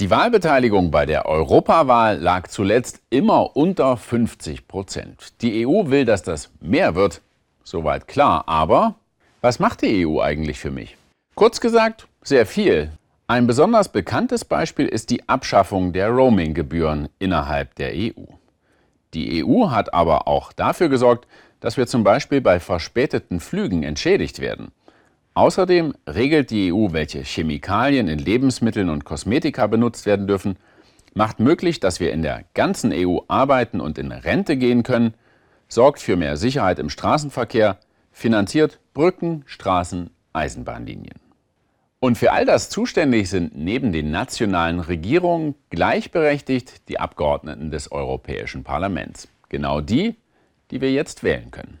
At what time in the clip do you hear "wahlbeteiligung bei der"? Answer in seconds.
0.08-1.26